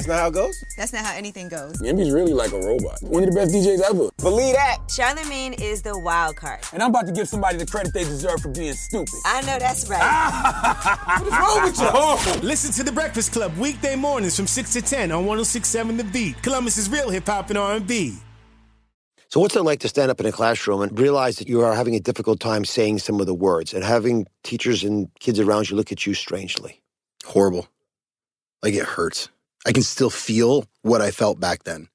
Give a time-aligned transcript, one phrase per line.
[0.00, 0.64] That's not how it goes?
[0.78, 1.74] That's not how anything goes.
[1.82, 3.02] Yemi's really like a robot.
[3.02, 4.08] One of the best DJs ever.
[4.16, 4.78] Believe that.
[4.90, 6.60] Charlemagne is the wild card.
[6.72, 9.12] And I'm about to give somebody the credit they deserve for being stupid.
[9.26, 10.00] I know that's right.
[11.20, 11.88] what is wrong with you?
[11.92, 12.40] Oh.
[12.42, 16.42] Listen to The Breakfast Club weekday mornings from 6 to 10 on 106.7 The Beat.
[16.42, 18.16] Columbus's real hip-hop and R&B.
[19.28, 21.74] So, what's it like to stand up in a classroom and realize that you are
[21.74, 25.68] having a difficult time saying some of the words and having teachers and kids around
[25.68, 26.80] you look at you strangely?
[27.26, 27.68] Horrible.
[28.62, 29.28] Like it hurts.
[29.66, 31.88] I can still feel what I felt back then.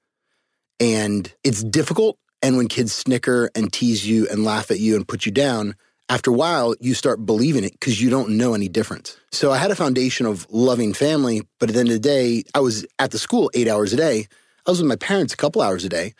[0.79, 2.17] And it's difficult.
[2.41, 5.75] And when kids snicker and tease you and laugh at you and put you down,
[6.07, 9.17] after a while, you start believing it because you don't know any difference.
[9.31, 12.43] So I had a foundation of loving family, but at the end of the day,
[12.53, 14.27] I was at the school eight hours a day.
[14.67, 16.13] I was with my parents a couple hours a day.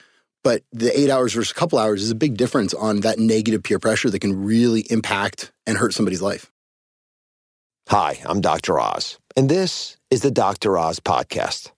[0.44, 3.64] But the eight hours versus a couple hours is a big difference on that negative
[3.64, 6.52] peer pressure that can really impact and hurt somebody's life.
[7.90, 8.80] Hi, I'm Dr.
[8.80, 10.78] Oz, and this is the Dr.
[10.78, 11.72] Oz Podcast.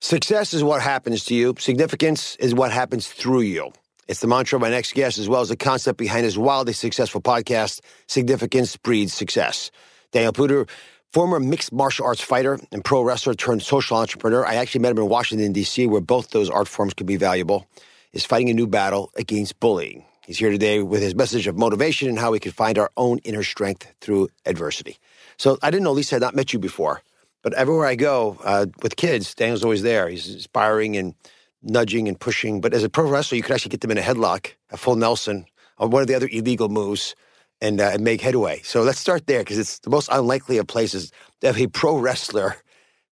[0.00, 3.72] Success is what happens to you, significance is what happens through you.
[4.08, 6.72] It's the mantra of my next guest, as well as the concept behind his wildly
[6.72, 9.70] successful podcast, Significance Breeds Success.
[10.12, 10.68] Daniel Puder,
[11.12, 14.46] former mixed martial arts fighter and pro wrestler turned social entrepreneur.
[14.46, 17.66] I actually met him in Washington, D.C., where both those art forms could be valuable,
[18.12, 20.04] is fighting a new battle against bullying.
[20.24, 23.18] He's here today with his message of motivation and how we can find our own
[23.18, 24.98] inner strength through adversity.
[25.38, 27.02] So I didn't know Lisa had not met you before,
[27.42, 30.08] but everywhere I go uh, with kids, Daniel's always there.
[30.08, 31.14] He's inspiring and
[31.62, 32.60] nudging and pushing.
[32.60, 34.96] But as a pro wrestler, you could actually get them in a headlock, a full
[34.96, 35.46] Nelson,
[35.78, 37.14] or one of the other illegal moves,
[37.60, 38.60] and, uh, and make headway.
[38.62, 41.10] So let's start there because it's the most unlikely of places
[41.40, 42.56] to have a pro wrestler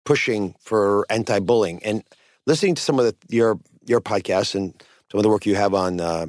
[0.04, 1.82] pushing for anti-bullying.
[1.84, 2.02] And
[2.47, 4.75] listening to some of the, your your podcasts and
[5.10, 6.00] some of the work you have on.
[6.00, 6.26] Uh,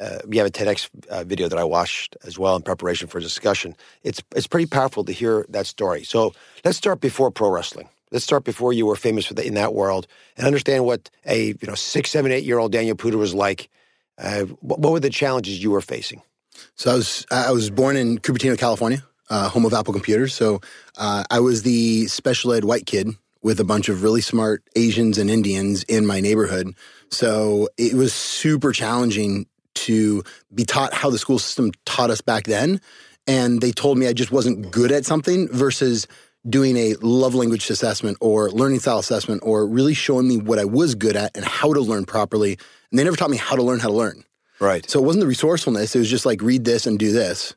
[0.00, 3.20] uh, you have a TEDx uh, video that I watched as well in preparation for
[3.20, 3.76] discussion.
[4.02, 6.04] It's it's pretty powerful to hear that story.
[6.04, 6.32] So
[6.64, 7.88] let's start before pro wrestling.
[8.10, 10.06] Let's start before you were famous the, in that world
[10.36, 13.68] and understand what a you know six, seven, eight year old Daniel Puder was like.
[14.18, 16.20] Uh, what, what, were the challenges you were facing?
[16.74, 20.34] So I was I was born in Cupertino, California, uh, home of Apple computers.
[20.34, 20.60] So
[20.98, 23.08] uh, I was the special ed white kid
[23.42, 26.74] with a bunch of really smart Asians and Indians in my neighborhood.
[27.08, 30.22] So it was super challenging to
[30.54, 32.80] be taught how the school system taught us back then.
[33.26, 36.06] And they told me I just wasn't good at something versus
[36.48, 40.64] doing a love language assessment or learning style assessment or really showing me what I
[40.64, 42.52] was good at and how to learn properly.
[42.90, 44.24] And they never taught me how to learn how to learn.
[44.58, 44.88] Right.
[44.88, 45.94] So it wasn't the resourcefulness.
[45.94, 47.54] It was just like read this and do this.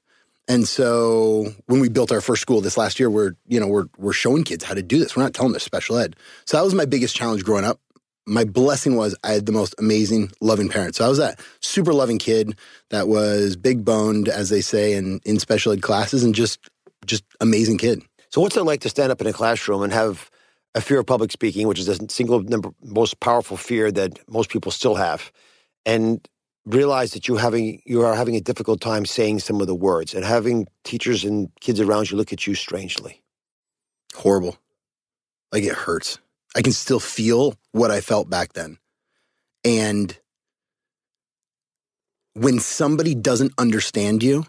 [0.48, 3.86] And so when we built our first school this last year, we're, you know, we're,
[3.98, 5.16] we're showing kids how to do this.
[5.16, 6.18] We're not telling them special ed.
[6.46, 7.80] So that was my biggest challenge growing up
[8.26, 10.98] my blessing was I had the most amazing, loving parents.
[10.98, 12.58] So I was that super loving kid
[12.90, 16.60] that was big boned, as they say, in, in special ed classes, and just
[17.06, 18.02] just amazing kid.
[18.30, 20.32] So what's it like to stand up in a classroom and have
[20.74, 24.50] a fear of public speaking, which is the single number most powerful fear that most
[24.50, 25.32] people still have,
[25.86, 26.26] and
[26.66, 30.14] realize that you having you are having a difficult time saying some of the words
[30.14, 33.22] and having teachers and kids around you look at you strangely.
[34.16, 34.58] Horrible.
[35.52, 36.20] Like it hurts.
[36.56, 38.78] I can still feel what I felt back then.
[39.64, 40.18] And
[42.34, 44.46] when somebody doesn't understand you,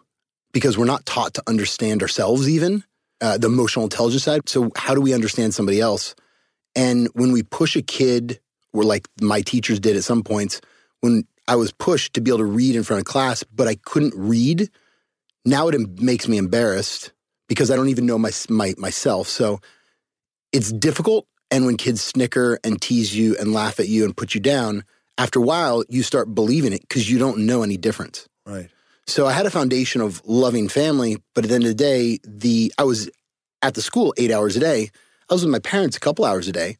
[0.52, 2.84] because we're not taught to understand ourselves, even
[3.20, 4.48] uh, the emotional intelligence side.
[4.48, 6.14] So, how do we understand somebody else?
[6.74, 8.40] And when we push a kid,
[8.72, 10.60] or like my teachers did at some points,
[11.00, 13.74] when I was pushed to be able to read in front of class, but I
[13.74, 14.70] couldn't read,
[15.44, 17.12] now it makes me embarrassed
[17.48, 19.28] because I don't even know my, my myself.
[19.28, 19.60] So,
[20.52, 24.34] it's difficult and when kids snicker and tease you and laugh at you and put
[24.34, 24.82] you down,
[25.16, 28.28] after a while, you start believing it because you don't know any difference.
[28.44, 28.68] Right.
[29.06, 32.18] So I had a foundation of loving family, but at the end of the day,
[32.24, 33.08] the I was
[33.62, 34.90] at the school eight hours a day.
[35.30, 36.76] I was with my parents a couple hours a day.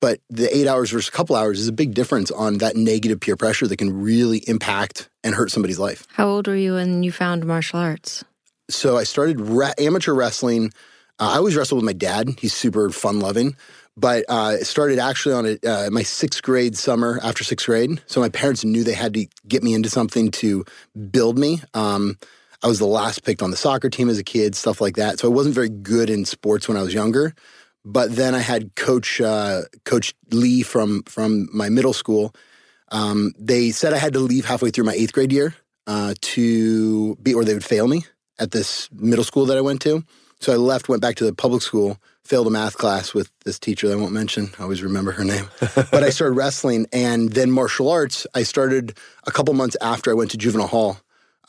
[0.00, 3.18] But the eight hours versus a couple hours is a big difference on that negative
[3.20, 6.06] peer pressure that can really impact and hurt somebody's life.
[6.12, 8.24] How old were you when you found martial arts?
[8.70, 10.66] So I started re- amateur wrestling.
[11.18, 12.28] Uh, I always wrestled with my dad.
[12.38, 13.56] He's super fun loving.
[13.98, 18.00] But uh, it started actually on a, uh, my sixth grade summer after sixth grade.
[18.06, 20.64] So my parents knew they had to get me into something to
[21.10, 21.62] build me.
[21.74, 22.16] Um,
[22.62, 25.18] I was the last picked on the soccer team as a kid, stuff like that.
[25.18, 27.34] So I wasn't very good in sports when I was younger.
[27.84, 32.34] But then I had Coach uh, Coach Lee from from my middle school.
[32.92, 35.54] Um, they said I had to leave halfway through my eighth grade year
[35.88, 38.04] uh, to be, or they would fail me
[38.38, 40.04] at this middle school that I went to.
[40.40, 41.98] So I left, went back to the public school,
[42.28, 44.50] failed a math class with this teacher that I won't mention.
[44.58, 45.48] I always remember her name.
[45.60, 48.26] but I started wrestling and then martial arts.
[48.34, 50.98] I started a couple months after I went to juvenile hall.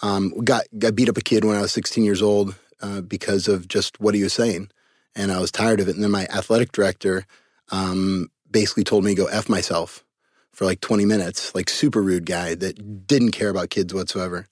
[0.02, 3.50] Um, got got beat up a kid when I was 16 years old uh, because
[3.50, 4.70] of just what he was saying,
[5.14, 5.96] and I was tired of it.
[5.96, 7.26] And then my athletic director
[7.72, 10.06] um, basically told me to go f myself
[10.54, 14.48] for like 20 minutes, like super rude guy that didn't care about kids whatsoever.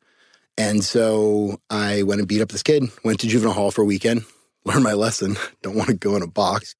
[0.57, 3.85] And so I went and beat up this kid, went to juvenile hall for a
[3.85, 4.25] weekend,
[4.67, 5.37] learned my lesson.
[5.61, 6.75] Don't want to go in a box.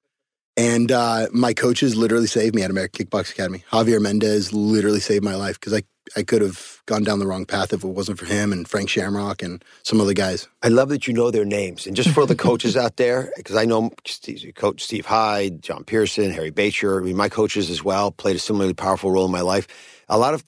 [0.56, 3.62] And uh, my coaches literally saved me at American Kickbox Academy.
[3.70, 5.82] Javier Mendez literally saved my life because I,
[6.16, 8.88] I could have gone down the wrong path if it wasn't for him and Frank
[8.88, 10.48] Shamrock and some other guys.
[10.64, 11.86] I love that you know their names.
[11.86, 15.84] And just for the coaches out there, because I know Steve, Coach Steve Hyde, John
[15.84, 19.32] Pearson, Harry Bacher, I mean, my coaches as well played a similarly powerful role in
[19.32, 19.68] my life.
[20.08, 20.42] A lot of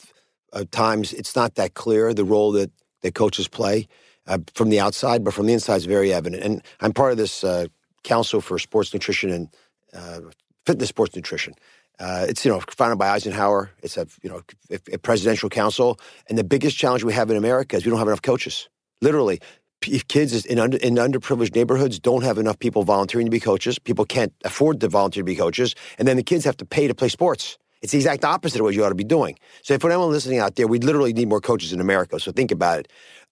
[0.52, 2.72] uh, times it's not that clear, the role that,
[3.02, 3.86] that coaches play
[4.30, 6.42] uh, from the outside, but from the inside is very evident.
[6.42, 7.66] And I'm part of this uh,
[8.04, 9.48] Council for Sports Nutrition and
[9.92, 10.20] uh,
[10.64, 11.54] Fitness Sports Nutrition.
[11.98, 13.72] Uh, it's you know founded by Eisenhower.
[13.82, 15.98] It's a you know a, presidential council,
[16.28, 18.68] and the biggest challenge we have in America is we don't have enough coaches.
[19.02, 19.40] Literally,
[19.86, 23.78] if kids in under, in underprivileged neighborhoods don't have enough people volunteering to be coaches,
[23.78, 26.86] people can't afford to volunteer to be coaches, and then the kids have to pay
[26.86, 27.58] to play sports.
[27.82, 29.38] It's the exact opposite of what you ought to be doing.
[29.62, 32.20] So, for anyone listening out there, we literally need more coaches in America.
[32.20, 32.88] So, think about it.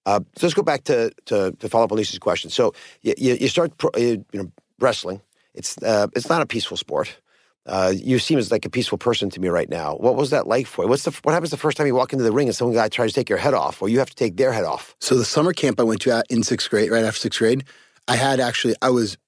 [0.09, 2.51] Uh, so, let's go back to, to, to follow up on Lisa's question.
[2.51, 2.73] So,
[3.03, 4.51] you, you start pro, you know
[4.81, 5.21] wrestling.
[5.55, 7.19] It's uh, it's not a peaceful sport.
[7.67, 9.97] Uh, you seem as like a peaceful person to me right now.
[9.97, 10.89] What was that like for you?
[10.89, 12.89] What's the what happens the first time you walk into the ring and some guy
[12.89, 14.97] tries to take your head off, or you have to take their head off?
[15.01, 17.65] So the summer camp I went to in sixth grade, right after sixth grade,
[18.07, 19.19] I had actually I was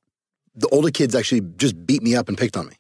[0.55, 2.77] the older kids actually just beat me up and picked on me.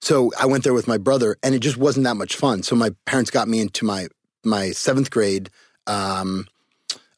[0.00, 2.62] So I went there with my brother, and it just wasn't that much fun.
[2.62, 4.08] So my parents got me into my
[4.44, 5.50] my seventh grade
[5.86, 6.46] um,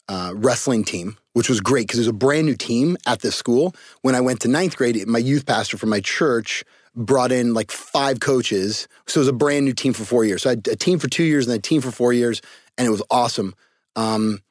[0.09, 3.37] uh, wrestling team, which was great because it was a brand new team at this
[3.37, 3.75] school.
[4.03, 6.65] When I went to ninth grade, my youth pastor from my church
[6.95, 8.89] brought in like five coaches.
[9.07, 10.43] So it was a brand new team for four years.
[10.43, 12.43] So I had a team for two years and a team for four years,
[12.77, 13.55] and it was awesome.
[13.97, 14.43] Um,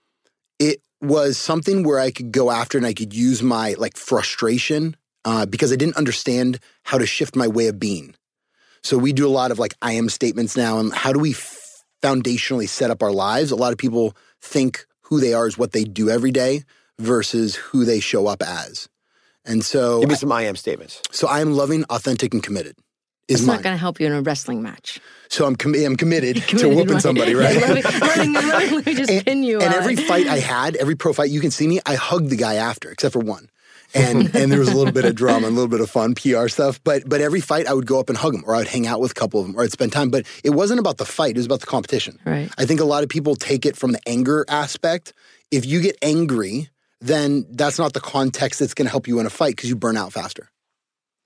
[0.60, 4.96] it was something where I could go after and I could use my like frustration
[5.26, 8.16] uh, because I didn't understand how to shift my way of being.
[8.84, 11.32] So we do a lot of like I am statements now, and how do we
[11.32, 13.52] f- foundationally set up our lives?
[13.52, 16.64] A lot of people think who they are is what they do every day
[16.98, 18.88] versus who they show up as.
[19.44, 21.02] And so, give me some I am statements.
[21.12, 22.78] So I am loving, authentic, and committed.
[23.28, 23.58] Is it's mine.
[23.58, 25.02] not going to help you in a wrestling match.
[25.30, 27.02] So I'm, com- I'm committed, committed, to whooping right.
[27.02, 27.56] somebody, right?
[27.56, 29.60] let, me, let, me, let, me, just and, pin you.
[29.60, 31.82] And every fight I had, every pro fight, you can see me.
[31.86, 33.50] I hugged the guy after, except for one.
[33.94, 36.16] And and there was a little bit of drama and a little bit of fun
[36.16, 36.82] PR stuff.
[36.84, 38.88] But but every fight I would go up and hug him, or I would hang
[38.88, 40.10] out with a couple of them, or I'd spend time.
[40.10, 42.20] But it wasn't about the fight; it was about the competition.
[42.26, 42.50] Right.
[42.58, 45.14] I think a lot of people take it from the anger aspect.
[45.52, 46.70] If you get angry,
[47.02, 49.76] then that's not the context that's going to help you in a fight because you
[49.76, 50.50] burn out faster.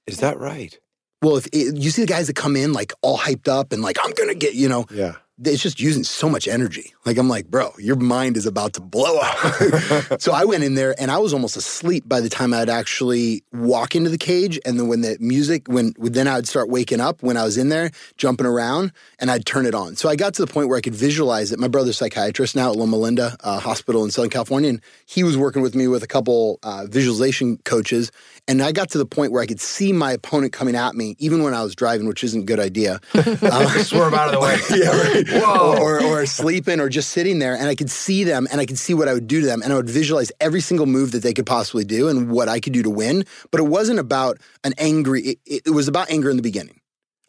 [0.08, 0.78] Is that right?
[1.22, 3.82] Well, if it, you see the guys that come in like all hyped up and
[3.82, 6.94] like I'm gonna get, you know, yeah, it's just using so much energy.
[7.06, 10.22] Like I'm like, bro, your mind is about to blow up.
[10.22, 13.44] so I went in there and I was almost asleep by the time I'd actually
[13.52, 14.60] walk into the cage.
[14.66, 17.68] And then when the music, when then I'd start waking up when I was in
[17.68, 19.98] there, jumping around, and I'd turn it on.
[19.98, 21.60] So I got to the point where I could visualize it.
[21.60, 25.38] My brother's psychiatrist now at Loma Linda uh, Hospital in Southern California, and he was
[25.38, 28.12] working with me with a couple uh, visualization coaches.
[28.48, 31.16] And I got to the point where I could see my opponent coming at me,
[31.18, 33.00] even when I was driving, which isn't a good idea.
[33.46, 34.58] Um, Swerve out of the way.
[34.76, 35.44] yeah, right.
[35.44, 35.78] Whoa.
[35.78, 37.56] Or, or, or sleeping or just sitting there.
[37.56, 39.62] And I could see them and I could see what I would do to them.
[39.62, 42.60] And I would visualize every single move that they could possibly do and what I
[42.60, 43.26] could do to win.
[43.52, 46.80] But it wasn't about an angry, it, it was about anger in the beginning.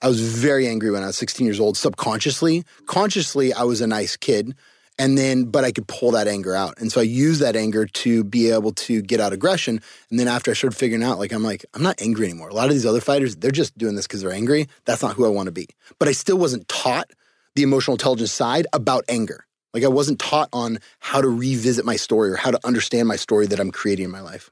[0.02, 2.64] I was very angry when I was 16 years old, subconsciously.
[2.86, 4.54] Consciously, I was a nice kid.
[4.98, 6.80] And then, but I could pull that anger out.
[6.80, 9.82] And so I use that anger to be able to get out aggression.
[10.10, 12.48] And then after I started figuring out, like, I'm like, I'm not angry anymore.
[12.48, 14.68] A lot of these other fighters, they're just doing this because they're angry.
[14.86, 15.68] That's not who I want to be.
[15.98, 17.10] But I still wasn't taught
[17.56, 19.46] the emotional intelligence side about anger.
[19.74, 23.16] Like I wasn't taught on how to revisit my story or how to understand my
[23.16, 24.50] story that I'm creating in my life.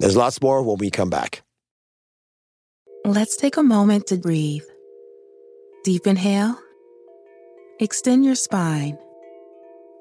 [0.00, 1.42] There's lots more when we come back.
[3.06, 4.64] Let's take a moment to breathe.
[5.84, 6.58] Deep inhale.
[7.78, 8.98] Extend your spine.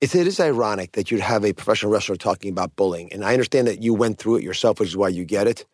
[0.00, 3.10] It is ironic that you'd have a professional wrestler talking about bullying.
[3.12, 5.64] And I understand that you went through it yourself, which is why you get it.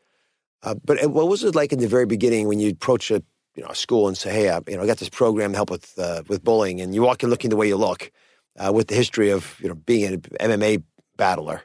[0.63, 3.23] Uh, but what was it like in the very beginning when you approach a,
[3.57, 5.57] you know, a school and say, hey, I, you know, I got this program to
[5.57, 8.13] help with, uh, with bullying, and you walk in looking the way you look
[8.57, 10.85] uh, with the history of, you know, being an MMA
[11.17, 11.63] battler?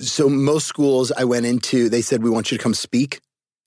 [0.00, 3.20] So most schools I went into, they said, we want you to come speak.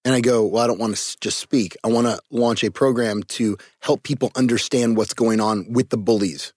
[0.03, 1.77] And I go, well, I don't want to just speak.
[1.83, 5.97] I want to launch a program to help people understand what's going on with the
[5.97, 6.53] bullies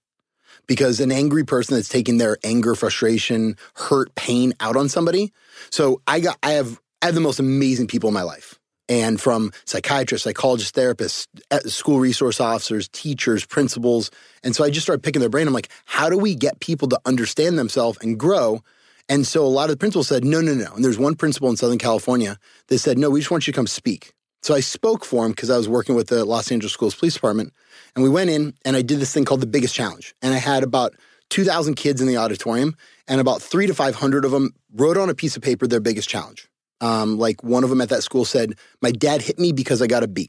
[0.67, 5.33] because an angry person that's taking their anger, frustration, hurt, pain out on somebody.
[5.71, 8.59] So I got, I have, I have the most amazing people in my life.
[8.89, 11.29] And from psychiatrists, psychologists, therapists,
[11.71, 14.11] school resource officers, teachers, principals.
[14.43, 15.47] And so I just started picking their brain.
[15.47, 18.63] I'm like, how do we get people to understand themselves and grow?
[19.09, 20.73] And so a lot of the principals said, no, no, no.
[20.75, 22.37] And there's one principal in Southern California
[22.67, 24.13] that said, no, we just want you to come speak.
[24.43, 27.15] So I spoke for him because I was working with the Los Angeles Schools Police
[27.15, 27.53] Department.
[27.95, 30.15] And we went in and I did this thing called the biggest challenge.
[30.23, 30.95] And I had about
[31.31, 32.77] 2,000 kids in the auditorium,
[33.09, 36.09] and about three to 500 of them wrote on a piece of paper their biggest
[36.09, 36.49] challenge.
[36.81, 39.87] Um, like one of them at that school said, My dad hit me because I
[39.87, 40.29] got a B.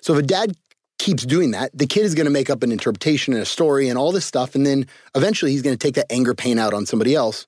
[0.00, 0.56] So if a dad
[0.98, 3.88] keeps doing that, the kid is going to make up an interpretation and a story
[3.88, 4.54] and all this stuff.
[4.54, 7.46] And then eventually he's going to take that anger pain out on somebody else.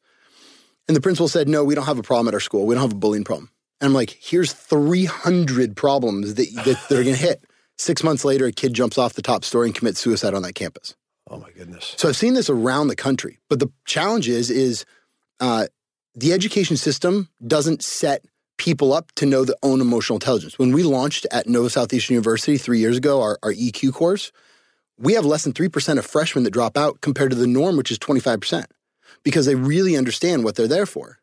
[0.86, 2.66] And the principal said, No, we don't have a problem at our school.
[2.66, 3.50] We don't have a bullying problem.
[3.80, 7.44] And I'm like, Here's 300 problems that, that, that are going to hit.
[7.80, 10.54] Six months later, a kid jumps off the top story and commits suicide on that
[10.54, 10.94] campus.
[11.30, 11.94] Oh my goodness!
[11.96, 14.84] So I've seen this around the country, but the challenge is is
[15.40, 15.66] uh,
[16.14, 18.26] the education system doesn't set
[18.58, 20.58] people up to know their own emotional intelligence.
[20.58, 24.30] When we launched at Nova Southeastern University three years ago, our, our EQ course,
[24.98, 27.78] we have less than three percent of freshmen that drop out compared to the norm,
[27.78, 28.66] which is twenty five percent,
[29.22, 31.18] because they really understand what they're there for,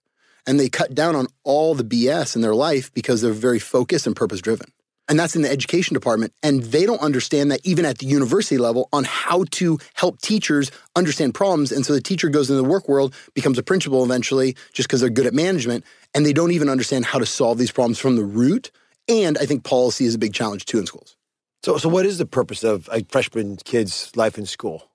[0.48, 4.08] and they cut down on all the BS in their life because they're very focused
[4.08, 4.72] and purpose driven
[5.10, 6.34] and that's in the education department.
[6.44, 10.72] And they don't understand that even at the university level on how to help teachers
[10.96, 11.72] understand problems.
[11.72, 15.02] And so the teacher goes into the work world, becomes a principal eventually, just because
[15.02, 18.16] they're good at management, and they don't even understand how to solve these problems from
[18.16, 18.72] the root.
[19.08, 21.16] And I think policy is a big challenge too in schools.
[21.64, 24.90] So, so what is the purpose of a freshman kid's life in school?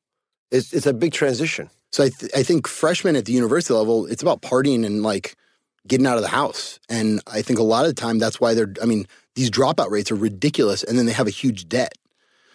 [0.51, 1.71] It's, it's a big transition.
[1.91, 5.35] So I, th- I think freshmen at the university level, it's about partying and like
[5.87, 6.79] getting out of the house.
[6.89, 9.91] And I think a lot of the time that's why they're, I mean, these dropout
[9.91, 11.95] rates are ridiculous and then they have a huge debt.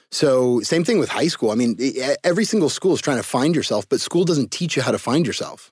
[0.10, 1.52] So, same thing with high school.
[1.52, 1.78] I mean,
[2.24, 4.98] every single school is trying to find yourself, but school doesn't teach you how to
[4.98, 5.72] find yourself.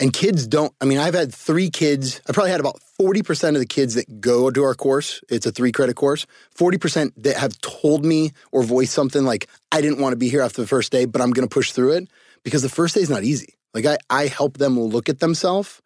[0.00, 3.58] And kids don't, I mean, I've had three kids, I probably had about 40% of
[3.58, 7.60] the kids that go to our course, it's a three credit course, 40% that have
[7.60, 10.90] told me or voiced something like, I didn't want to be here after the first
[10.90, 12.08] day, but I'm going to push through it
[12.44, 13.58] because the first day is not easy.
[13.74, 15.82] Like, I, I help them look at themselves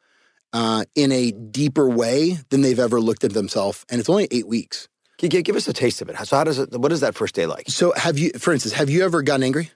[0.54, 3.84] uh, in a deeper way than they've ever looked at themselves.
[3.90, 4.88] And it's only eight weeks.
[5.18, 6.16] Can you give us a taste of it?
[6.26, 6.72] So how does it?
[6.72, 7.68] What is that first day like?
[7.68, 9.70] So have you, for instance, have you ever gotten angry?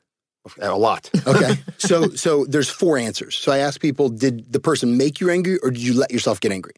[0.60, 1.10] A lot.
[1.26, 1.56] okay.
[1.78, 3.36] So so there's four answers.
[3.36, 6.40] So I ask people, did the person make you angry or did you let yourself
[6.40, 6.74] get angry?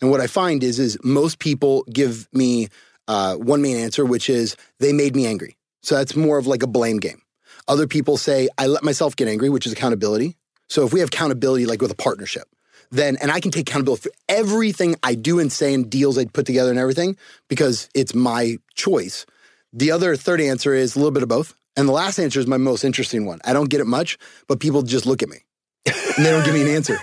[0.00, 2.68] And what I find is is most people give me
[3.08, 5.56] uh, one main answer, which is they made me angry.
[5.82, 7.22] So that's more of like a blame game.
[7.68, 10.36] Other people say I let myself get angry, which is accountability.
[10.68, 12.48] So if we have accountability, like with a partnership,
[12.92, 16.26] then and I can take accountability for everything I do and say and deals I
[16.26, 17.16] put together and everything
[17.48, 19.26] because it's my choice.
[19.72, 21.54] The other third answer is a little bit of both.
[21.74, 23.40] And the last answer is my most interesting one.
[23.44, 25.38] I don't get it much, but people just look at me
[25.86, 26.98] and they don't give me an answer.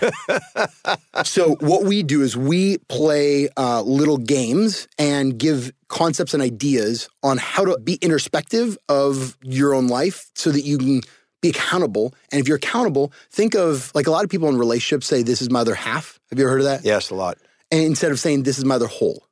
[1.24, 7.10] so what we do is we play uh, little games and give concepts and ideas
[7.24, 11.02] on how to be introspective of your own life so that you can
[11.42, 12.14] be accountable.
[12.32, 15.42] And if you're accountable, think of like a lot of people in relationships say, This
[15.42, 16.20] is my other half.
[16.30, 16.86] Have you ever heard of that?
[16.86, 17.38] Yes, a lot.
[17.72, 19.24] And instead of saying, This is my other whole.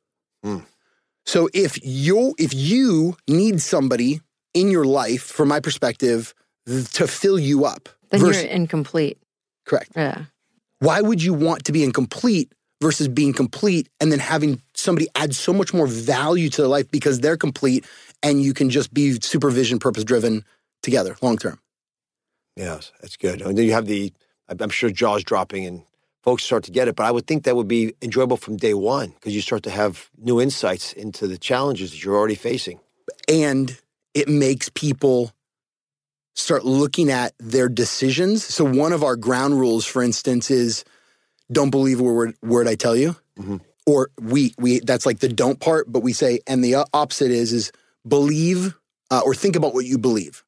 [0.46, 0.64] Mm.
[1.26, 4.22] So if you if you need somebody
[4.54, 6.34] in your life, from my perspective,
[6.66, 9.18] to fill you up, then versus, you're incomplete.
[9.66, 9.92] Correct.
[9.96, 10.26] Yeah.
[10.80, 15.36] Why would you want to be incomplete versus being complete and then having somebody add
[15.36, 17.86] so much more value to their life because they're complete
[18.24, 20.44] and you can just be supervision purpose driven
[20.82, 21.60] together long term?
[22.58, 23.42] Yes, that's good.
[23.42, 24.12] And then you have the,
[24.50, 25.84] I'm sure jaws dropping and
[26.24, 28.74] folks start to get it, but I would think that would be enjoyable from day
[28.74, 32.80] one because you start to have new insights into the challenges that you're already facing.
[33.30, 33.80] And
[34.14, 35.32] it makes people
[36.34, 38.44] start looking at their decisions.
[38.44, 40.84] So, one of our ground rules, for instance, is
[41.52, 43.16] don't believe a word, word I tell you.
[43.40, 43.58] Mm-hmm.
[43.86, 47.54] Or we, we, that's like the don't part, but we say, and the opposite is,
[47.54, 47.72] is
[48.06, 48.78] believe
[49.10, 50.44] uh, or think about what you believe.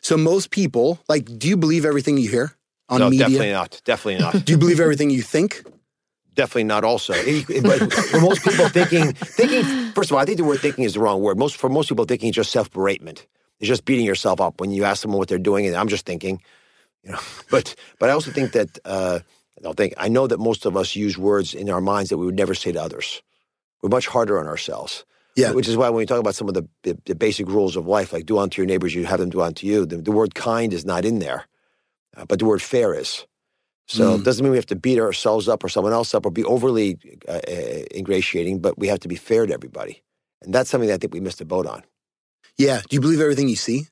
[0.00, 2.52] So most people, like, do you believe everything you hear
[2.88, 3.26] on no, media?
[3.26, 3.82] definitely not.
[3.84, 4.44] Definitely not.
[4.44, 5.62] do you believe everything you think?
[6.34, 6.84] Definitely not.
[6.84, 7.12] Also,
[7.62, 9.64] but for most people, thinking, thinking.
[9.92, 11.38] First of all, I think the word "thinking" is the wrong word.
[11.38, 13.26] Most for most people, thinking is just self beratement.
[13.58, 16.06] It's just beating yourself up when you ask someone what they're doing, and I'm just
[16.06, 16.40] thinking,
[17.02, 17.18] you know.
[17.50, 19.18] But but I also think that uh,
[19.58, 22.16] I don't think I know that most of us use words in our minds that
[22.18, 23.22] we would never say to others.
[23.82, 25.04] We're much harder on ourselves.
[25.36, 25.52] Yeah.
[25.52, 27.86] Which is why when we talk about some of the, the, the basic rules of
[27.86, 30.34] life, like do unto your neighbors, you have them do unto you, the, the word
[30.34, 31.46] kind is not in there,
[32.16, 33.26] uh, but the word fair is.
[33.88, 34.20] So Mm.
[34.20, 36.44] it doesn't mean we have to beat ourselves up or someone else up or be
[36.44, 40.02] overly uh, uh, ingratiating, but we have to be fair to everybody.
[40.42, 41.82] And that's something that I think we missed a boat on.
[42.56, 42.82] Yeah.
[42.88, 43.86] Do you believe everything you see?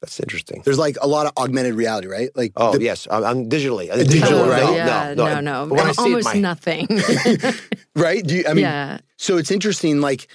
[0.00, 0.62] That's interesting.
[0.64, 2.30] There's like a lot of augmented reality, right?
[2.36, 3.08] Like, Oh, the- yes.
[3.10, 3.90] I'm, I'm digitally.
[3.90, 4.62] Uh, digital, right?
[4.62, 5.66] No, yeah, no, no, no.
[5.68, 6.86] But when I see it, Almost my- nothing.
[7.96, 8.24] right?
[8.24, 8.98] Do you, I mean, yeah.
[9.16, 10.00] so it's interesting.
[10.00, 10.28] Like,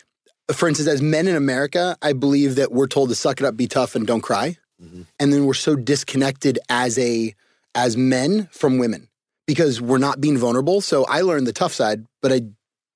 [0.53, 3.55] for instance, as men in America, I believe that we're told to suck it up,
[3.55, 5.03] be tough, and don't cry, Mm-hmm.
[5.19, 7.33] and then we're so disconnected as a
[7.73, 9.07] as men from women
[9.47, 10.81] because we're not being vulnerable.
[10.81, 12.41] So I learned the tough side, but I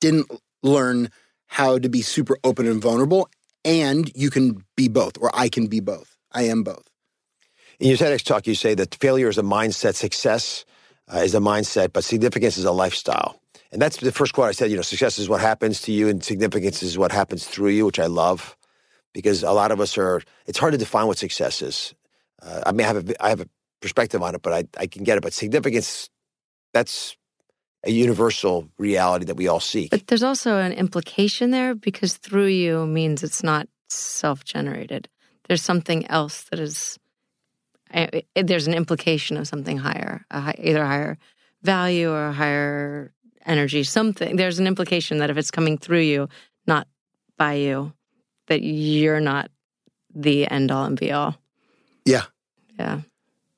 [0.01, 0.29] didn't
[0.63, 1.09] learn
[1.45, 3.29] how to be super open and vulnerable.
[3.63, 6.16] And you can be both, or I can be both.
[6.31, 6.88] I am both.
[7.79, 10.65] In your TEDx talk, you say that failure is a mindset, success
[11.13, 13.39] uh, is a mindset, but significance is a lifestyle.
[13.72, 16.07] And that's the first quote I said, you know, success is what happens to you
[16.07, 18.57] and significance is what happens through you, which I love
[19.13, 21.93] because a lot of us are, it's hard to define what success is.
[22.41, 23.49] Uh, I mean, I have, a, I have a
[23.82, 25.21] perspective on it, but I, I can get it.
[25.21, 26.10] But significance,
[26.73, 27.17] that's
[27.84, 29.91] a universal reality that we all seek.
[29.91, 35.10] But there's also an implication there because through you means it's not self generated.
[35.47, 36.99] There's something else that is,
[37.93, 41.17] I- I- there's an implication of something higher, a hi- either a higher
[41.63, 43.13] value or a higher
[43.45, 44.36] energy, something.
[44.36, 46.27] There's an implication that if it's coming through you,
[46.65, 46.88] not
[47.38, 47.93] by you,
[48.47, 49.49] that you're not
[50.13, 51.36] the end all and be all.
[52.05, 52.23] Yeah.
[52.79, 53.01] Yeah.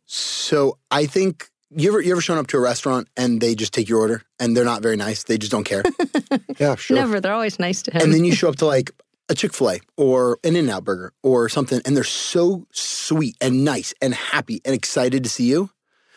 [0.06, 3.74] So I think you ever you ever shown up to a restaurant and they just
[3.74, 5.24] take your order and they're not very nice.
[5.24, 5.84] They just don't care.
[6.60, 6.98] yeah, sure.
[6.98, 7.20] Never.
[7.22, 8.02] They're always nice to him.
[8.02, 8.92] and then you show up to like
[9.30, 12.68] a Chick Fil A or an In and Out Burger or something, and they're so
[12.72, 15.70] sweet and nice and happy and excited to see you.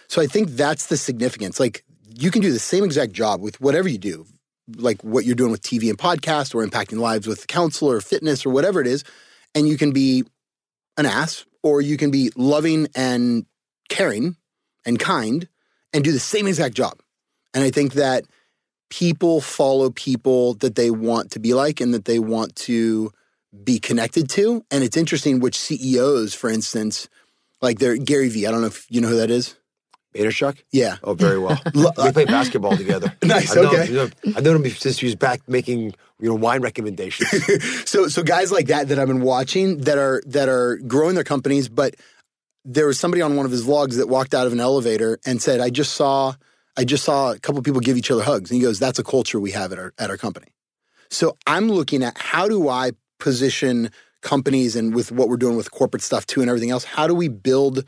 [0.09, 1.61] So I think that's the significance.
[1.61, 4.27] Like you can do the same exact job with whatever you do,
[4.77, 8.44] like what you're doing with TV and podcast or impacting lives with counsel or fitness
[8.44, 9.05] or whatever it is,
[9.55, 10.25] and you can be
[10.96, 13.46] an ass or you can be loving and
[13.88, 14.37] caring
[14.85, 15.48] and kind
[15.92, 16.98] and do the same exact job.
[17.55, 18.25] And I think that
[18.92, 23.11] people follow people that they want to be like and that they want to
[23.64, 24.62] be connected to.
[24.70, 27.09] And it's interesting which CEOs, for instance,
[27.62, 28.46] like they're Gary Vee.
[28.46, 29.57] I don't know if you know who that is.
[30.14, 30.59] Vaynerchuk?
[30.72, 30.98] Yeah.
[31.02, 31.59] Oh, very well.
[31.74, 33.16] we uh, play basketball together.
[33.24, 34.11] Nice, I've okay.
[34.37, 37.31] I've known him since he was back making you know wine recommendations.
[37.88, 41.24] so so guys like that that I've been watching that are that are growing their
[41.24, 41.96] companies, but
[42.62, 45.40] there was somebody on one of his vlogs that walked out of an elevator and
[45.40, 46.35] said, "I just saw
[46.76, 49.04] I just saw a couple people give each other hugs." And he goes, "That's a
[49.04, 50.48] culture we have at our at our company."
[51.11, 53.90] So I'm looking at how do I position
[54.22, 57.14] companies and with what we're doing with corporate stuff too and everything else, how do
[57.14, 57.85] we build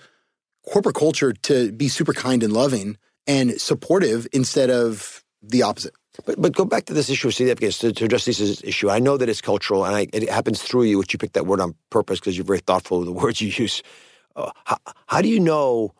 [0.66, 5.94] corporate culture to be super kind and loving and supportive instead of the opposite?
[6.26, 8.88] But but go back to this issue of significance to, to address this issue.
[8.90, 11.46] I know that it's cultural, and I, it happens through you, which you picked that
[11.46, 13.82] word on purpose because you're very thoughtful of the words you use.
[14.36, 15.92] Uh, how, how do you know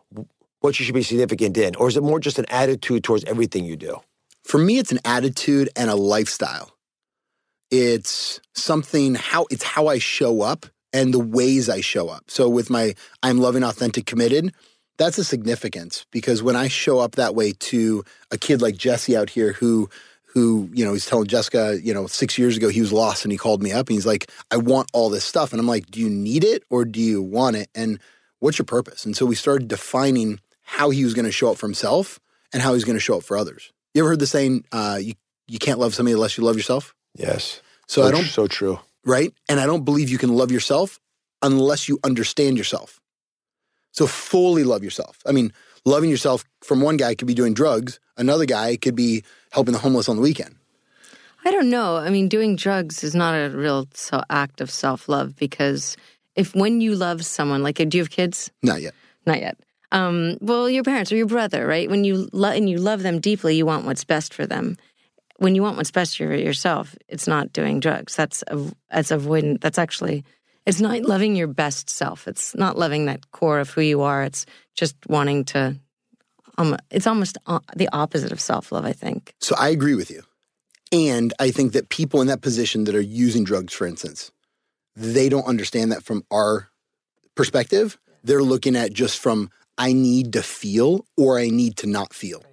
[0.64, 3.66] what you should be significant in, or is it more just an attitude towards everything
[3.66, 4.00] you do?
[4.44, 6.72] For me, it's an attitude and a lifestyle.
[7.70, 12.24] It's something how it's how I show up and the ways I show up.
[12.28, 14.54] So with my I'm loving, authentic, committed,
[14.96, 19.14] that's a significance because when I show up that way to a kid like Jesse
[19.14, 19.90] out here who
[20.32, 23.32] who, you know, he's telling Jessica, you know, six years ago he was lost and
[23.32, 25.52] he called me up and he's like, I want all this stuff.
[25.52, 27.68] And I'm like, do you need it or do you want it?
[27.74, 28.00] And
[28.40, 29.04] what's your purpose?
[29.04, 32.18] And so we started defining how he was going to show up for himself
[32.52, 33.72] and how he's going to show up for others.
[33.94, 35.14] You ever heard the saying, uh, you,
[35.46, 36.94] you can't love somebody unless you love yourself?
[37.16, 37.60] Yes.
[37.86, 38.80] So I don't, so true.
[39.04, 39.32] right?
[39.48, 40.98] And I don't believe you can love yourself
[41.42, 43.00] unless you understand yourself.
[43.92, 45.18] So fully love yourself.
[45.26, 45.52] I mean,
[45.84, 49.22] loving yourself from one guy could be doing drugs, another guy could be
[49.52, 50.56] helping the homeless on the weekend.
[51.44, 51.96] I don't know.
[51.98, 55.96] I mean, doing drugs is not a real so act of self love because
[56.34, 58.50] if when you love someone, like, do you have kids?
[58.62, 58.94] Not yet.
[59.26, 59.58] Not yet.
[59.94, 61.88] Um, well, your parents or your brother, right?
[61.88, 64.76] When you love and you love them deeply, you want what's best for them.
[65.36, 68.16] When you want what's best for yourself, it's not doing drugs.
[68.16, 68.58] That's a,
[68.90, 69.60] that's avoidant.
[69.60, 70.24] That's actually
[70.66, 72.26] it's not loving your best self.
[72.26, 74.24] It's not loving that core of who you are.
[74.24, 75.76] It's just wanting to.
[76.58, 78.84] Um, it's almost uh, the opposite of self love.
[78.84, 79.34] I think.
[79.40, 80.22] So I agree with you.
[80.92, 84.30] And I think that people in that position that are using drugs, for instance,
[84.94, 86.68] they don't understand that from our
[87.34, 87.98] perspective.
[88.22, 92.44] They're looking at just from, I need to feel or I need to not feel.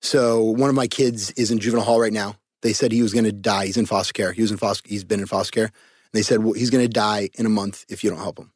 [0.00, 2.36] So one of my kids is in juvenile hall right now.
[2.62, 3.66] They said he was going to die.
[3.66, 4.32] He's in foster care.
[4.32, 4.88] He was in foster.
[4.88, 5.64] He's been in foster care.
[5.64, 8.38] And they said well, he's going to die in a month if you don't help
[8.38, 8.52] him.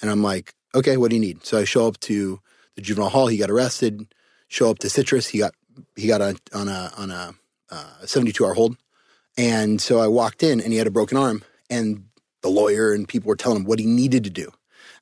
[0.00, 1.44] And I'm like, okay, what do you need?
[1.44, 2.40] So I show up to
[2.74, 3.28] the juvenile hall.
[3.28, 4.12] He got arrested.
[4.48, 5.28] Show up to Citrus.
[5.28, 5.54] He got
[5.96, 7.34] he got on, on a on a
[7.70, 8.76] uh, 72 hour hold.
[9.36, 12.04] And so I walked in and he had a broken arm and
[12.42, 14.50] the lawyer and people were telling him what he needed to do.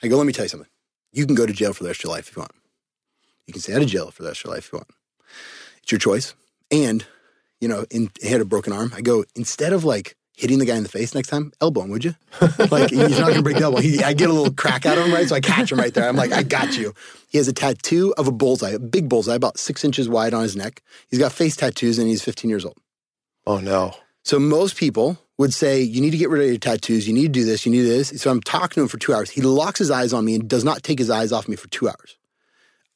[0.02, 0.68] I go, let me tell you something.
[1.12, 2.52] You can go to jail for the rest of your life if you want.
[3.46, 4.88] You can stay out of jail for the rest of your life if you want.
[5.82, 6.34] It's your choice.
[6.70, 7.04] And,
[7.60, 8.92] you know, in, he had a broken arm.
[8.94, 11.90] I go, instead of like hitting the guy in the face next time, elbow him,
[11.90, 12.14] would you?
[12.70, 13.80] like, he's not going to break the elbow.
[13.80, 15.28] He, I get a little crack out of him, right?
[15.28, 16.08] So I catch him right there.
[16.08, 16.94] I'm like, I got you.
[17.28, 20.42] He has a tattoo of a bullseye, a big bullseye, about six inches wide on
[20.42, 20.82] his neck.
[21.08, 22.78] He's got face tattoos and he's 15 years old.
[23.46, 23.94] Oh, no.
[24.22, 27.08] So most people would say, you need to get rid of your tattoos.
[27.08, 27.64] You need to do this.
[27.64, 28.10] You need this.
[28.20, 29.30] So I'm talking to him for two hours.
[29.30, 31.66] He locks his eyes on me and does not take his eyes off me for
[31.68, 32.18] two hours.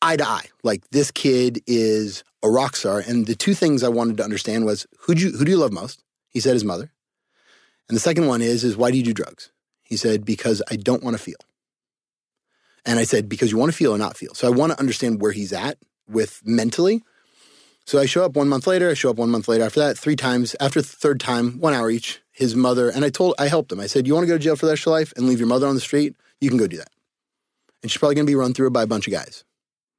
[0.03, 0.45] Eye to eye.
[0.63, 2.99] Like this kid is a rock star.
[2.99, 5.57] And the two things I wanted to understand was who do you, who do you
[5.57, 6.05] love most?
[6.29, 6.93] He said his mother.
[7.89, 9.51] And the second one is, is why do you do drugs?
[9.83, 11.41] He said, because I don't want to feel.
[12.85, 14.35] And I said, because you want to feel or not feel.
[14.35, 17.03] So I want to understand where he's at with mentally.
[17.87, 18.91] So I show up one month later.
[18.91, 19.65] I show up one month later.
[19.65, 20.55] After that, three times.
[20.61, 23.81] After the third time, one hour each, his mother, and I told, I helped him.
[23.81, 25.27] I said, you want to go to jail for the rest of your life and
[25.27, 26.17] leave your mother on the street?
[26.41, 26.91] You can go do that.
[27.83, 29.45] And she's probably going to be run through by a bunch of guys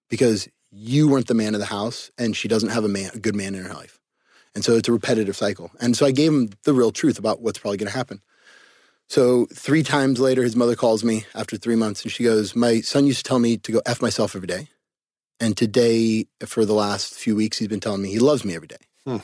[0.10, 3.20] because you weren't the man of the house and she doesn't have a man, a
[3.20, 4.00] good man in her life.
[4.54, 5.72] And so it's a repetitive cycle.
[5.80, 8.22] And so I gave him the real truth about what's probably going to happen.
[9.08, 12.82] So three times later, his mother calls me after three months and she goes, My
[12.82, 14.70] son used to tell me to go F myself every day.
[15.40, 18.68] And today, for the last few weeks, he's been telling me he loves me every
[18.68, 18.78] day.
[19.06, 19.18] Hmm.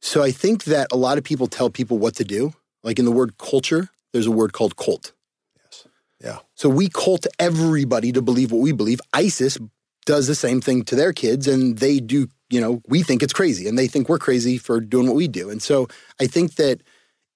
[0.00, 2.54] So I think that a lot of people tell people what to do.
[2.82, 5.12] Like in the word culture, there's a word called cult.
[5.56, 5.86] Yes.
[6.22, 6.38] Yeah.
[6.54, 9.00] So we cult everybody to believe what we believe.
[9.12, 9.58] ISIS
[10.06, 13.34] does the same thing to their kids and they do, you know, we think it's
[13.34, 15.50] crazy and they think we're crazy for doing what we do.
[15.50, 16.82] And so I think that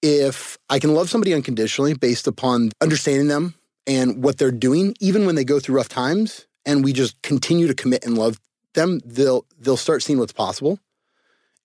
[0.01, 3.55] if I can love somebody unconditionally based upon understanding them
[3.87, 7.67] and what they're doing, even when they go through rough times, and we just continue
[7.67, 8.41] to commit and love
[8.75, 10.79] them, they'll they'll start seeing what's possible.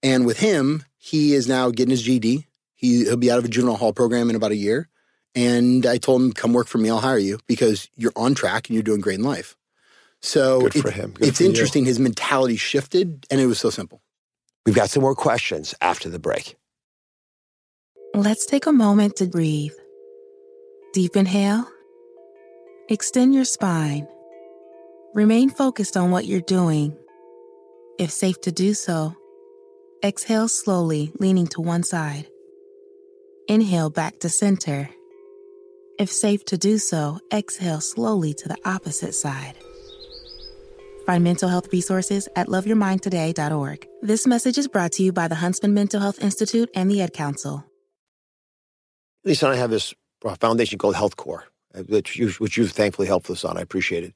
[0.03, 2.45] And with him, he is now getting his GD.
[2.75, 4.87] He, he'll be out of a juvenile hall program in about a year.
[5.35, 8.67] And I told him, come work for me, I'll hire you because you're on track
[8.67, 9.55] and you're doing great in life.
[10.21, 11.11] So Good for it- him.
[11.13, 11.49] Good it's for you.
[11.49, 11.85] interesting.
[11.85, 14.01] His mentality shifted and it was so simple.
[14.65, 16.55] We've got some more questions after the break.
[18.13, 19.71] Let's take a moment to breathe.
[20.93, 21.65] Deep inhale.
[22.89, 24.07] Extend your spine.
[25.13, 26.97] Remain focused on what you're doing.
[27.99, 29.15] If safe to do so,
[30.03, 32.27] exhale slowly, leaning to one side.
[33.47, 34.89] Inhale back to center.
[35.97, 39.55] If safe to do so, exhale slowly to the opposite side.
[41.05, 43.87] Find mental health resources at loveyourmindtoday.org.
[44.01, 47.13] This message is brought to you by the Huntsman Mental Health Institute and the Ad
[47.13, 47.65] Council.
[49.25, 49.93] Lisa and I have this
[50.39, 53.57] foundation called Health Corps, uh, which, you, which you've thankfully helped us on.
[53.57, 54.13] I appreciate it.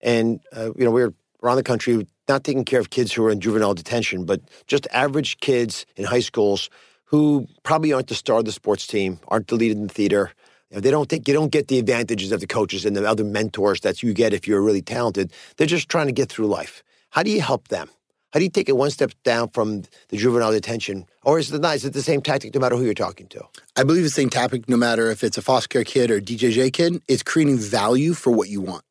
[0.00, 3.30] And, uh, you know, we're around the country not taking care of kids who are
[3.30, 6.70] in juvenile detention, but just average kids in high schools
[7.04, 10.32] who probably aren't the star of the sports team, aren't the lead in the theater.
[10.70, 13.04] You know, they don't think you don't get the advantages of the coaches and the
[13.06, 15.32] other mentors that you get if you're really talented.
[15.56, 16.82] They're just trying to get through life.
[17.10, 17.90] How do you help them?
[18.32, 21.06] How do you take it one step down from the juvenile detention?
[21.22, 21.76] Or is it not?
[21.76, 23.44] Is it the same tactic no matter who you're talking to?
[23.76, 26.72] I believe the same tactic no matter if it's a foster care kid or DJJ
[26.72, 28.82] kid, it's creating value for what you want.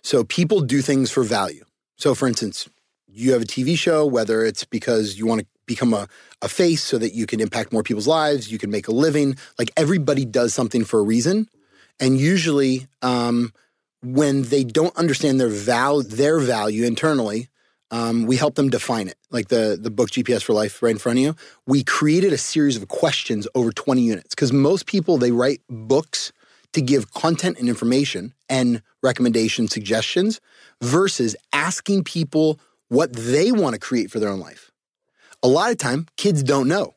[0.00, 1.64] So people do things for value.
[2.02, 2.68] So, for instance,
[3.06, 6.08] you have a TV show, whether it's because you want to become a,
[6.42, 9.36] a face so that you can impact more people's lives, you can make a living.
[9.56, 11.48] Like everybody does something for a reason.
[12.00, 13.52] And usually, um,
[14.02, 17.46] when they don't understand their val- their value internally,
[17.92, 19.16] um, we help them define it.
[19.30, 21.36] Like the the book GPS for Life right in front of you.
[21.68, 26.32] We created a series of questions over 20 units because most people they write books
[26.72, 30.40] to give content and information and recommendation suggestions
[30.80, 34.70] versus asking people what they want to create for their own life.
[35.42, 36.94] A lot of time, kids don't know.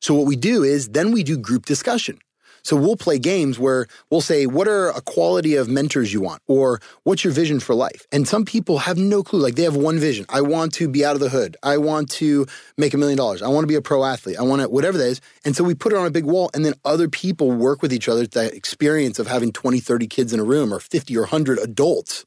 [0.00, 2.18] So what we do is then we do group discussion.
[2.66, 6.42] So we'll play games where we'll say, what are a quality of mentors you want?
[6.48, 8.08] Or what's your vision for life?
[8.10, 9.38] And some people have no clue.
[9.38, 10.26] Like they have one vision.
[10.28, 11.56] I want to be out of the hood.
[11.62, 12.44] I want to
[12.76, 13.40] make a million dollars.
[13.40, 14.36] I want to be a pro athlete.
[14.36, 15.20] I want to, whatever that is.
[15.44, 17.92] And so we put it on a big wall and then other people work with
[17.92, 18.26] each other.
[18.26, 22.24] That experience of having 20, 30 kids in a room or 50 or 100 adults.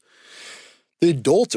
[1.02, 1.54] The adults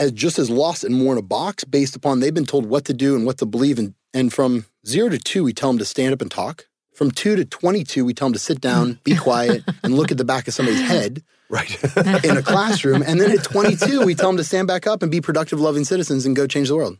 [0.00, 2.86] are just as lost and more in a box based upon they've been told what
[2.86, 3.78] to do and what to believe.
[3.78, 7.10] And, and from zero to two, we tell them to stand up and talk from
[7.10, 10.24] two to 22, we tell them to sit down, be quiet, and look at the
[10.24, 11.22] back of somebody's head.
[11.48, 11.84] Right.
[12.24, 13.02] in a classroom.
[13.06, 15.84] And then at 22, we tell them to stand back up and be productive, loving
[15.84, 16.96] citizens and go change the world.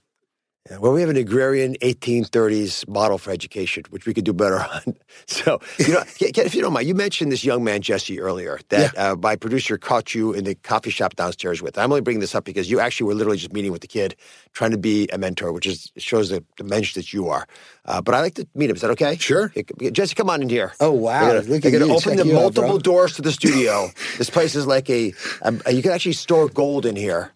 [0.71, 4.97] Well, we have an agrarian 1830s model for education, which we could do better on.
[5.27, 8.95] So, you know, if you don't mind, you mentioned this young man, Jesse, earlier, that
[8.95, 9.11] yeah.
[9.11, 11.77] uh, my producer caught you in the coffee shop downstairs with.
[11.77, 14.15] I'm only bringing this up because you actually were literally just meeting with the kid,
[14.53, 17.49] trying to be a mentor, which is shows the, the mensch that you are.
[17.85, 18.77] Uh, but I like to meet him.
[18.77, 19.17] Is that okay?
[19.17, 19.53] Sure.
[19.91, 20.75] Jesse, come on in here.
[20.79, 21.41] Oh, wow.
[21.41, 23.89] They're going to open the multiple out, doors to the studio.
[24.19, 27.33] this place is like a, a, you can actually store gold in here.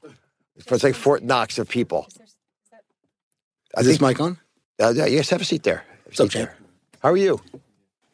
[0.55, 2.07] It's like Fort Knox of people.
[3.77, 4.39] I Is think, this mic on?
[4.81, 5.85] Uh, yeah, yes, have a seat there.
[6.05, 6.57] Have a seat there.
[7.03, 7.41] How are you?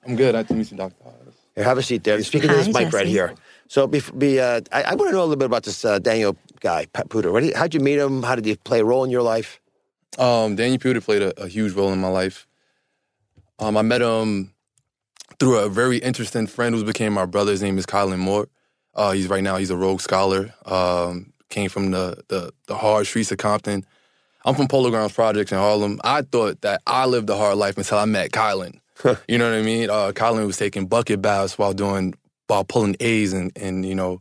[0.05, 0.35] I'm good.
[0.35, 0.95] Nice to meet you, Dr.
[1.55, 2.21] Here, have a seat there.
[2.25, 2.97] Speaking Hi, to this mic Jesse.
[2.97, 3.35] right here.
[3.69, 6.01] So, be, be uh, I, I want to know a little bit about this uh,
[6.01, 7.55] Daniel guy, Pat Puder.
[7.55, 8.25] How'd you meet him?
[8.25, 9.61] How did he play a role in your life?
[10.19, 12.47] Um, Daniel Puder played a, a, huge role in my life.
[13.59, 14.53] Um, I met him
[15.39, 17.53] through a very interesting friend who became my brother.
[17.53, 18.49] His name is Kylan Moore.
[18.95, 20.53] Uh, he's right now he's a Rhodes Scholar.
[20.67, 23.87] Um, came from the, the the hard streets of Compton.
[24.45, 26.01] I'm from Polo Grounds Projects in Harlem.
[26.03, 28.81] I thought that I lived a hard life until I met Kylan.
[29.29, 29.89] you know what I mean?
[29.89, 32.15] Uh, Kylan was taking bucket baths while doing
[32.49, 34.21] while pulling A's and and you know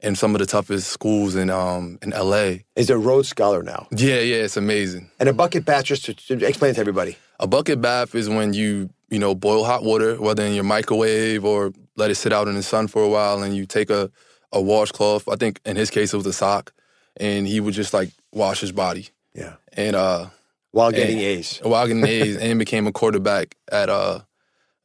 [0.00, 2.58] in some of the toughest schools in um in LA.
[2.76, 3.86] Is a Rhodes Scholar now.
[3.90, 5.10] Yeah, yeah, it's amazing.
[5.18, 7.16] And a bucket bath, just to, to explain to everybody.
[7.38, 11.44] A bucket bath is when you you know boil hot water, whether in your microwave
[11.44, 14.10] or let it sit out in the sun for a while, and you take a
[14.52, 15.28] a washcloth.
[15.28, 16.72] I think in his case it was a sock,
[17.16, 19.08] and he would just like wash his body.
[19.34, 19.54] Yeah.
[19.72, 20.26] And uh
[20.72, 21.58] while getting and, A's.
[21.62, 24.20] While getting A's and became a quarterback at uh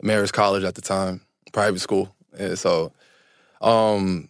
[0.03, 1.21] Marist College at the time,
[1.53, 2.13] private school.
[2.37, 2.91] And so
[3.61, 4.29] um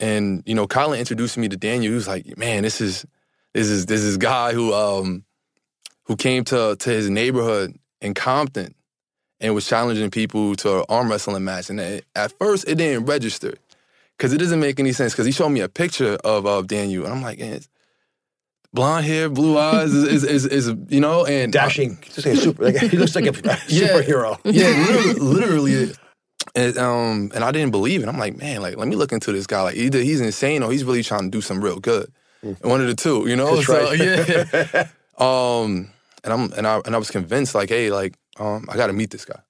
[0.00, 1.90] and you know, Kylan introduced me to Daniel.
[1.90, 3.06] He was like, "Man, this is
[3.52, 5.24] this is this is guy who um
[6.04, 8.74] who came to to his neighborhood in Compton
[9.40, 11.70] and was challenging people to an arm wrestling match.
[11.70, 13.54] And at first, it didn't register
[14.16, 15.12] because it doesn't make any sense.
[15.12, 17.60] Because he showed me a picture of of Daniel, and I'm like, eh,
[18.74, 21.96] blonde hair, blue eyes is, is, is, is you know, and dashing.
[22.02, 24.38] Just like a super, like, he looks like a superhero.
[24.44, 25.92] Yeah, literally, literally.
[26.54, 28.08] And, um, and I didn't believe it.
[28.08, 29.62] I'm like, man, like, let me look into this guy.
[29.62, 32.12] Like, either he's insane or he's really trying to do some real good.
[32.44, 32.62] Mm.
[32.64, 33.56] One of the two, you know.
[33.56, 33.98] That's so right.
[33.98, 34.88] yeah.
[35.18, 35.88] um,
[36.22, 38.92] and I'm and I and I was convinced, like, hey, like, um, I got to
[38.92, 39.40] meet this guy.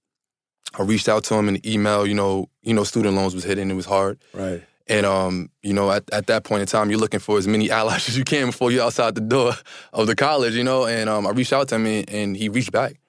[0.79, 2.07] I reached out to him in email.
[2.07, 3.71] You know, you know, student loans was hitting.
[3.71, 4.19] It was hard.
[4.33, 4.63] Right.
[4.87, 7.71] And um, you know, at, at that point in time, you're looking for as many
[7.79, 9.55] allies as you can before you're outside the door
[9.93, 10.87] of the college, you know.
[10.87, 13.01] And um, I reached out to him, and, and he reached back,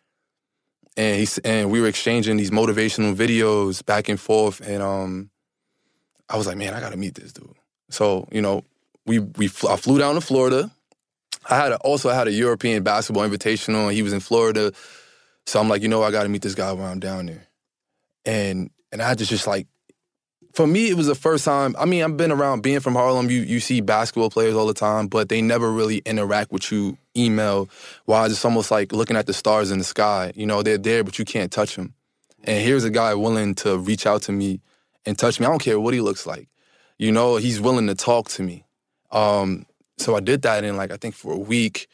[0.95, 5.29] and he and we were exchanging these motivational videos back and forth, and um,
[6.29, 7.55] I was like, man, I gotta meet this dude.
[7.89, 8.63] So you know,
[9.05, 10.71] we we fl- I flew down to Florida.
[11.47, 14.71] I had a, also I had a European basketball invitational, and he was in Florida.
[15.45, 17.47] So I'm like, you know, I got to meet this guy while I'm down there,
[18.25, 19.67] and and I just just like
[20.55, 21.75] for me, it was the first time.
[21.77, 23.29] I mean, I've been around being from Harlem.
[23.29, 26.97] You you see basketball players all the time, but they never really interact with you.
[27.17, 27.69] Email
[28.07, 30.31] wise, it's almost like looking at the stars in the sky.
[30.33, 31.93] You know, they're there, but you can't touch them.
[32.45, 34.61] And here's a guy willing to reach out to me
[35.05, 35.45] and touch me.
[35.45, 36.47] I don't care what he looks like.
[36.97, 38.63] You know, he's willing to talk to me.
[39.11, 39.65] Um,
[39.97, 41.87] so I did that, and like I think for a week,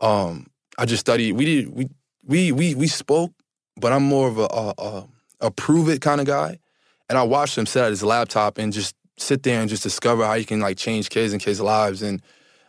[0.00, 1.32] um, I just studied.
[1.32, 1.88] We did we
[2.26, 3.32] we we we spoke,
[3.76, 5.08] but I'm more of a a, a,
[5.42, 6.58] a prove it kind of guy.
[7.12, 10.24] And I watched him sit at his laptop and just sit there and just discover
[10.24, 12.00] how he can like change kids and kids' lives.
[12.00, 12.22] And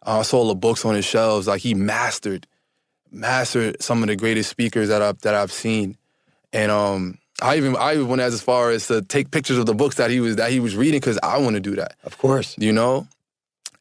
[0.06, 1.48] uh, I saw the books on his shelves.
[1.48, 2.46] Like he mastered,
[3.10, 5.96] mastered some of the greatest speakers that I've that I've seen.
[6.52, 9.74] And um, I even I even went as far as to take pictures of the
[9.74, 11.96] books that he was that he was reading because I want to do that.
[12.04, 13.08] Of course, you know.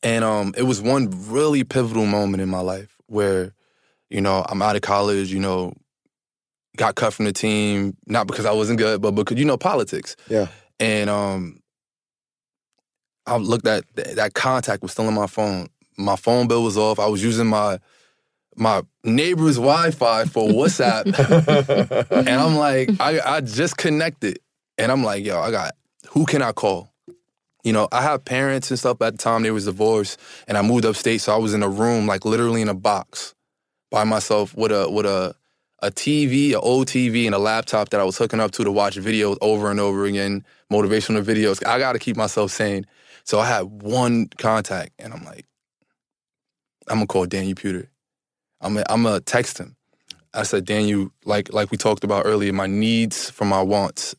[0.04, 3.52] And um, it was one really pivotal moment in my life where,
[4.10, 5.32] you know, I'm out of college.
[5.32, 5.74] You know,
[6.76, 10.16] got cut from the team, not because I wasn't good, but because you know politics.
[10.28, 10.48] Yeah.
[10.80, 11.60] And um,
[13.26, 15.68] I looked at that contact was still on my phone.
[15.96, 16.98] My phone bill was off.
[16.98, 17.78] I was using my
[18.56, 21.06] my neighbor's Wi-Fi for WhatsApp,
[22.10, 24.38] and I'm like, I I just connected,
[24.78, 25.74] and I'm like, yo, I got
[26.08, 26.92] who can I call?
[27.64, 30.62] You know, I have parents and stuff at the time they was divorced, and I
[30.62, 33.34] moved upstate, so I was in a room, like literally in a box,
[33.90, 35.36] by myself with a with a
[35.82, 38.70] a TV, an old TV, and a laptop that I was hooking up to to
[38.72, 41.64] watch videos over and over again, motivational videos.
[41.66, 42.86] I got to keep myself sane.
[43.24, 45.46] So I had one contact, and I'm like,
[46.88, 47.88] I'm gonna call Daniel Puder.
[48.60, 49.76] I'm gonna, I'm gonna text him.
[50.34, 54.14] I said, Daniel, like like we talked about earlier, my needs from my wants.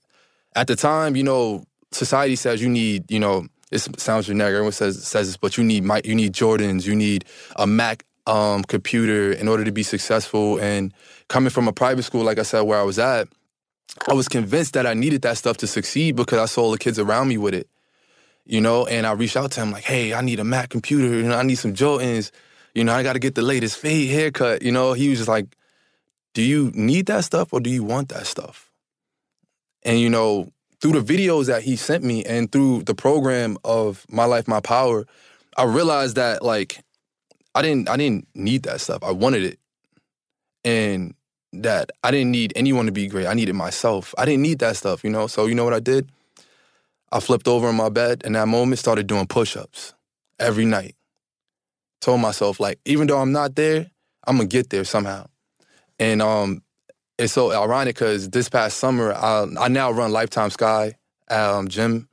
[0.55, 4.53] At the time, you know, society says you need, you know, it sounds generic.
[4.53, 8.05] Everyone says says this, but you need my, you need Jordans, you need a Mac
[8.27, 10.59] um, computer in order to be successful.
[10.59, 10.93] And
[11.33, 13.27] coming from a private school, like I said, where I was at,
[14.07, 16.99] I was convinced that I needed that stuff to succeed because I saw the kids
[16.99, 17.67] around me with it.
[18.45, 21.07] You know, and I reached out to him like, "Hey, I need a Mac computer.
[21.07, 22.29] You know, I need some Jordans.
[22.75, 25.29] You know, I got to get the latest fade haircut." You know, he was just
[25.29, 25.47] like,
[26.35, 28.69] "Do you need that stuff or do you want that stuff?"
[29.81, 34.05] And you know, through the videos that he sent me and through the program of
[34.07, 35.07] My Life, My Power,
[35.57, 36.83] I realized that like
[37.55, 39.01] I didn't I didn't need that stuff.
[39.01, 39.59] I wanted it.
[40.65, 41.15] And
[41.53, 43.27] that I didn't need anyone to be great.
[43.27, 44.13] I needed myself.
[44.17, 45.27] I didn't need that stuff, you know?
[45.27, 46.09] So you know what I did?
[47.11, 49.93] I flipped over in my bed and that moment started doing push-ups
[50.39, 50.95] every night.
[52.01, 53.91] Told myself like even though I'm not there,
[54.25, 55.27] I'm to get there somehow.
[55.99, 56.63] And um
[57.17, 60.95] it's so ironic because this past summer, I, I now run Lifetime Sky
[61.29, 62.09] um, gym.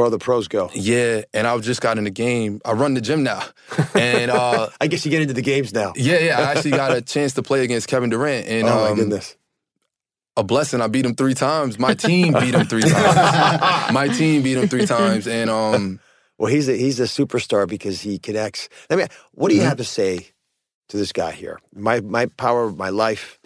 [0.00, 0.70] Where all the pros go.
[0.72, 2.62] Yeah, and I've just got in the game.
[2.64, 3.42] I run the gym now,
[3.94, 5.92] and uh, I guess you get into the games now.
[5.94, 6.38] Yeah, yeah.
[6.38, 9.36] I actually got a chance to play against Kevin Durant, and oh my um, goodness,
[10.38, 10.80] a blessing.
[10.80, 11.78] I beat him three times.
[11.78, 13.92] My team beat him three times.
[13.92, 16.00] my team beat him three times, and um,
[16.38, 18.70] well, he's a, he's a superstar because he connects.
[18.88, 19.68] I mean, what do you Mhm.
[19.68, 20.28] have to say
[20.88, 21.58] to this guy here?
[21.74, 23.38] My my power, my life.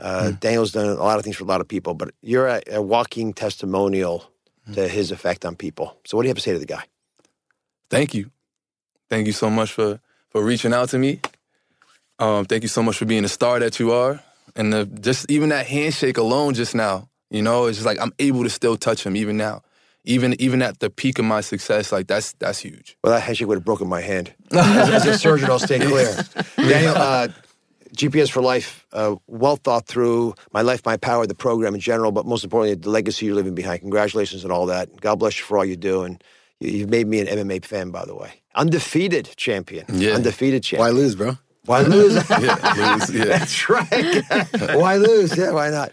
[0.00, 0.36] Uh, Hmm.
[0.40, 2.82] Daniel's done a lot of things for a lot of people, but you're a, a
[2.82, 4.31] walking testimonial.
[4.72, 5.96] To his effect on people.
[6.04, 6.84] So, what do you have to say to the guy?
[7.90, 8.30] thank you,
[9.10, 11.20] thank you so much for for reaching out to me.
[12.18, 14.20] Um, thank you so much for being the star that you are,
[14.56, 17.08] and the, just even that handshake alone just now.
[17.30, 19.62] You know, it's just like I'm able to still touch him even now,
[20.04, 21.92] even even at the peak of my success.
[21.92, 22.96] Like that's that's huge.
[23.02, 24.34] Well, that handshake would have broken my hand.
[24.52, 26.16] as, as a surgeon, I'll stay clear.
[26.56, 27.28] Daniel, uh,
[27.96, 30.34] GPS for life, uh, well thought through.
[30.52, 33.54] My life, my power, the program in general, but most importantly, the legacy you're leaving
[33.54, 33.80] behind.
[33.80, 35.00] Congratulations on all that.
[35.00, 36.22] God bless you for all you do, and
[36.60, 38.42] you, you've made me an MMA fan, by the way.
[38.54, 39.84] Undefeated champion.
[39.92, 40.14] Yeah.
[40.14, 40.94] Undefeated champion.
[40.94, 41.38] Why lose, bro?
[41.64, 42.14] Why lose?
[42.30, 43.24] Yeah, lose, yeah.
[43.26, 44.24] That's right.
[44.74, 45.36] why lose?
[45.36, 45.92] Yeah, why not?